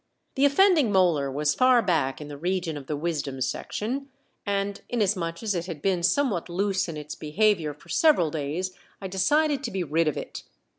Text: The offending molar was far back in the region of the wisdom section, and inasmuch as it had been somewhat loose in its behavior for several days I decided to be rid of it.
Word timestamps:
The 0.33 0.45
offending 0.45 0.91
molar 0.91 1.31
was 1.31 1.53
far 1.53 1.83
back 1.83 2.19
in 2.19 2.27
the 2.27 2.35
region 2.35 2.75
of 2.75 2.87
the 2.87 2.97
wisdom 2.97 3.39
section, 3.39 4.09
and 4.47 4.81
inasmuch 4.89 5.43
as 5.43 5.53
it 5.53 5.67
had 5.67 5.79
been 5.79 6.01
somewhat 6.01 6.49
loose 6.49 6.89
in 6.89 6.97
its 6.97 7.13
behavior 7.13 7.75
for 7.75 7.89
several 7.89 8.31
days 8.31 8.71
I 8.99 9.07
decided 9.07 9.63
to 9.63 9.69
be 9.69 9.83
rid 9.83 10.07
of 10.07 10.17
it. 10.17 10.41